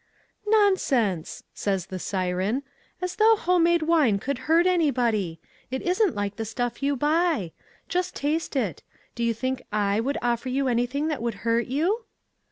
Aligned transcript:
"Nonsense 0.47 1.43
I" 1.43 1.45
says 1.53 1.85
the 1.85 1.99
siren," 1.99 2.63
as 3.03 3.17
though 3.17 3.35
home 3.35 3.65
made 3.65 3.83
wine 3.83 4.17
could 4.17 4.39
hurt 4.49 4.65
anybody! 4.65 5.39
It 5.69 5.83
isn't 5.83 6.15
like 6.15 6.37
the 6.37 6.43
stuff 6.43 6.81
you 6.81 6.95
buy. 6.95 7.51
Just 7.87 8.15
taste 8.15 8.55
it. 8.55 8.81
Do 9.13 9.23
you 9.23 9.35
think 9.35 9.61
/ 9.67 9.71
would 10.03 10.17
offer 10.23 10.49
you 10.49 10.67
anything 10.67 11.07
that 11.09 11.21
would 11.21 11.35
hurt 11.45 11.67
you 11.67 12.05